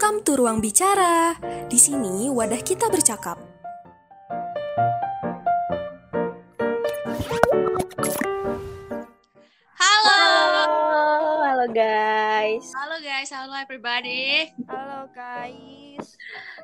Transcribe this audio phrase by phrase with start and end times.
[0.00, 1.36] Welcome to Ruang Bicara.
[1.68, 3.36] Di sini wadah kita bercakap.
[9.76, 10.20] Halo.
[11.44, 12.64] Halo guys.
[12.72, 14.48] Halo guys, halo everybody.
[14.72, 16.16] Halo guys.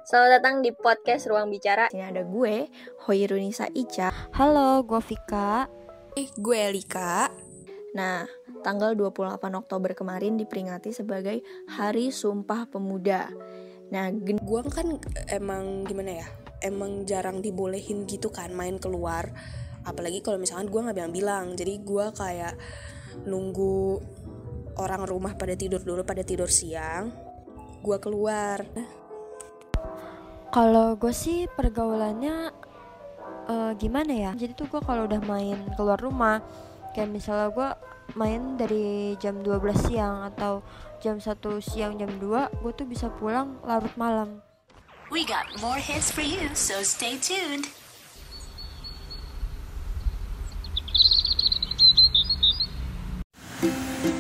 [0.09, 1.93] Selamat datang di podcast Ruang Bicara.
[1.93, 2.73] Sini ada gue,
[3.05, 4.32] Hoirunisa Ica.
[4.32, 5.68] Halo, gue Vika.
[6.16, 7.29] Eh, gue Elika.
[7.93, 8.25] Nah,
[8.67, 11.39] tanggal 28 Oktober kemarin diperingati sebagai
[11.71, 13.31] Hari Sumpah Pemuda.
[13.95, 14.99] Nah, gen- Gue kan
[15.31, 16.27] emang gimana ya?
[16.59, 19.31] Emang jarang dibolehin gitu kan main keluar.
[19.87, 21.54] Apalagi kalau misalkan gue nggak bilang-bilang.
[21.54, 22.59] Jadi gue kayak
[23.23, 24.03] nunggu
[24.82, 27.14] orang rumah pada tidur dulu, pada tidur siang.
[27.87, 28.67] Gue keluar.
[30.51, 32.51] Kalau gue sih pergaulannya
[33.47, 34.34] eh, gimana ya?
[34.34, 36.42] Jadi tuh gue kalau udah main keluar rumah,
[36.98, 37.70] kayak misalnya gue
[38.15, 40.62] main dari jam 12 siang atau
[41.03, 44.39] jam 1 siang jam 2, gue tuh bisa pulang larut malam.
[45.11, 47.67] We got more hits for you, so stay tuned.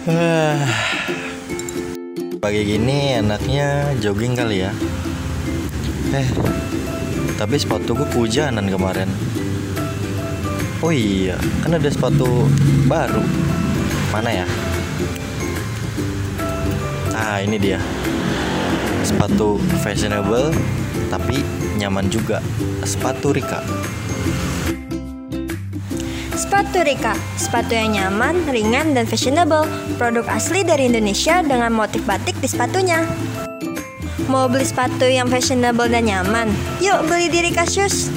[2.38, 4.70] Pagi gini enaknya jogging kali ya
[6.14, 6.30] Eh
[7.34, 9.10] Tapi sepatu gue kehujanan kemarin
[10.78, 11.34] Oh iya
[11.66, 12.46] Kan ada sepatu
[12.86, 13.18] baru
[14.16, 14.46] Mana ya
[17.12, 17.76] Ah ini dia
[19.04, 20.56] Sepatu fashionable
[21.12, 21.44] Tapi
[21.76, 22.40] nyaman juga
[22.80, 23.60] Sepatu Rika
[26.36, 29.64] Sepatu Rika, sepatu yang nyaman, ringan, dan fashionable.
[29.96, 33.08] Produk asli dari Indonesia dengan motif batik di sepatunya.
[34.28, 36.52] Mau beli sepatu yang fashionable dan nyaman?
[36.84, 38.12] Yuk beli di Rika Shoes.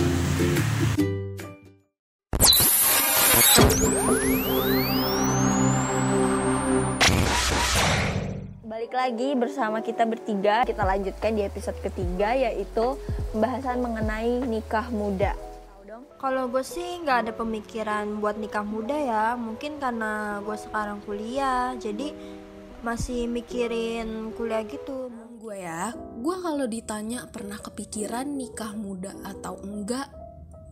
[8.79, 10.63] Balik lagi bersama kita bertiga.
[10.63, 12.95] Kita lanjutkan di episode ketiga yaitu
[13.35, 15.35] pembahasan mengenai nikah muda.
[15.35, 16.03] Tahu dong?
[16.15, 21.75] Kalau gue sih nggak ada pemikiran buat nikah muda ya, mungkin karena gue sekarang kuliah,
[21.75, 22.15] jadi
[22.79, 25.11] masih mikirin kuliah gitu.
[25.43, 30.07] Gue ya, gue kalau ditanya pernah kepikiran nikah muda atau enggak,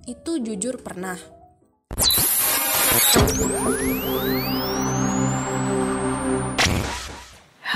[0.07, 1.19] itu jujur pernah.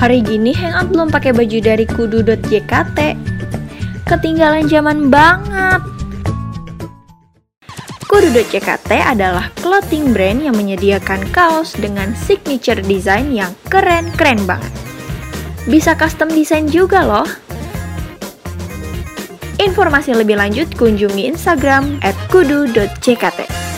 [0.02, 3.00] Hari gini hangout belum pakai baju dari kudu.jkt.
[4.10, 5.78] Ketinggalan zaman banget.
[8.10, 14.74] Kudu.jkt adalah clothing brand yang menyediakan kaos dengan signature design yang keren-keren banget.
[15.70, 17.30] Bisa custom design juga loh.
[19.62, 22.02] Informasi lebih lanjut kunjungi Instagram
[22.34, 23.71] kudu.jkt.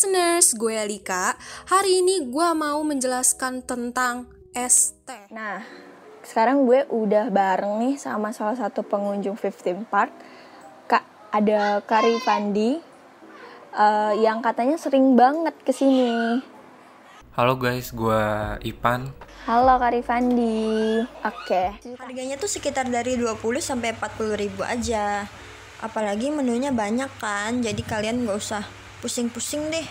[0.00, 1.36] listeners, gue Alika.
[1.68, 5.04] Hari ini gue mau menjelaskan tentang ST.
[5.28, 5.60] Nah,
[6.24, 10.08] sekarang gue udah bareng nih sama salah satu pengunjung 15 Park.
[10.88, 11.04] Kak,
[11.36, 12.80] ada Kari Fandi
[13.76, 16.40] eh, yang katanya sering banget ke sini.
[17.36, 18.24] Halo guys, gue
[18.64, 19.12] Ipan.
[19.44, 21.04] Halo Kari Fandi.
[21.28, 21.76] Oke.
[22.00, 25.28] Harganya tuh sekitar dari 20 sampai 40 ribu aja.
[25.84, 29.86] Apalagi menunya banyak kan, jadi kalian nggak usah pusing-pusing deh.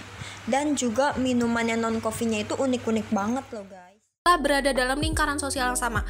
[0.45, 3.99] Dan juga minumannya non coffee-nya itu unik-unik banget loh guys.
[4.23, 6.01] Kita berada dalam lingkaran sosial yang sama.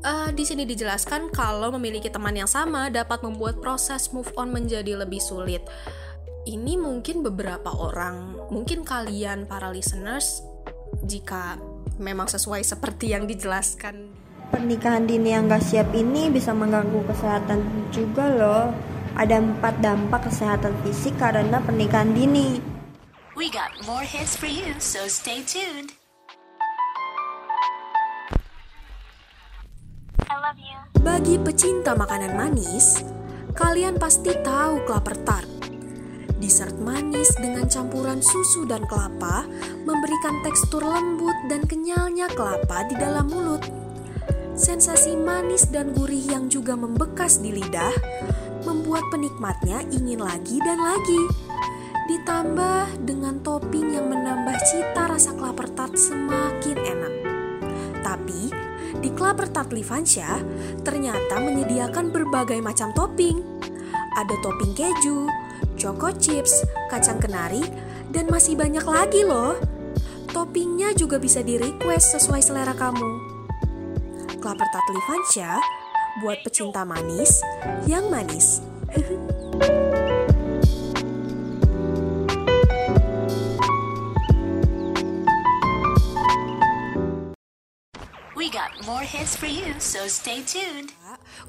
[0.00, 4.96] Eh, di sini dijelaskan kalau memiliki teman yang sama dapat membuat proses move on menjadi
[4.96, 5.60] lebih sulit.
[6.48, 10.40] Ini mungkin beberapa orang, mungkin kalian para listeners,
[11.04, 11.60] jika
[12.00, 14.20] memang sesuai seperti yang dijelaskan
[14.50, 17.62] Pernikahan dini yang gak siap ini bisa mengganggu kesehatan
[17.94, 18.74] juga loh.
[19.20, 22.56] Ada empat dampak kesehatan fisik karena pernikahan dini.
[23.36, 25.92] We got more hits for you, so stay tuned.
[30.24, 30.72] I love you.
[31.04, 33.04] Bagi pecinta makanan manis,
[33.52, 35.52] kalian pasti tahu klaper tart.
[36.40, 39.44] Dessert manis dengan campuran susu dan kelapa
[39.84, 43.68] memberikan tekstur lembut dan kenyalnya kelapa di dalam mulut.
[44.56, 47.92] Sensasi manis dan gurih yang juga membekas di lidah
[48.64, 51.22] membuat penikmatnya ingin lagi dan lagi.
[52.10, 57.14] Ditambah dengan topping yang menambah cita rasa klaper tart semakin enak.
[58.00, 58.50] Tapi,
[58.98, 60.42] di Klaper Tart Livansya
[60.82, 63.38] ternyata menyediakan berbagai macam topping.
[64.18, 65.30] Ada topping keju,
[65.78, 67.62] choco chips, kacang kenari,
[68.10, 69.54] dan masih banyak lagi loh.
[70.34, 73.10] Toppingnya juga bisa di-request sesuai selera kamu.
[74.42, 75.79] Klaper Tart Livansya
[76.18, 77.38] buat pecinta manis
[77.86, 78.58] yang manis.
[88.34, 88.48] We.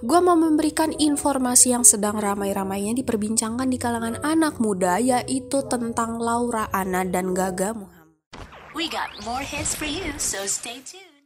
[0.01, 6.67] Gue mau memberikan informasi yang sedang ramai-ramainya diperbincangkan di kalangan anak muda, yaitu tentang Laura
[6.69, 8.13] Ana dan Gaga Muhammad.
[8.75, 11.20] We got more hits for you, so stay tuned.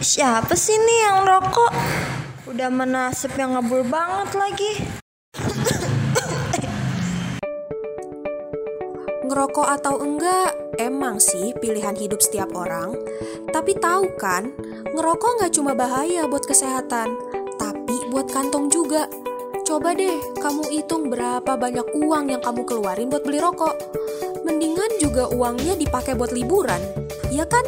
[0.00, 1.72] Siapa sih nih yang rokok?
[2.50, 4.72] Udah menasib yang ngebul banget lagi.
[9.30, 10.50] Ngerokok atau enggak,
[10.82, 12.98] emang sih pilihan hidup setiap orang.
[13.54, 14.50] Tapi tahu kan,
[14.90, 17.14] ngerokok nggak cuma bahaya buat kesehatan,
[17.54, 19.06] tapi buat kantong juga.
[19.62, 23.78] Coba deh, kamu hitung berapa banyak uang yang kamu keluarin buat beli rokok.
[24.42, 26.78] Mendingan juga uangnya dipakai buat liburan,
[27.34, 27.66] ya kan?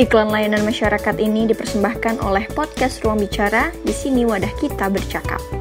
[0.00, 3.68] Iklan layanan masyarakat ini dipersembahkan oleh podcast Ruang Bicara.
[3.84, 5.57] Di sini wadah kita bercakap.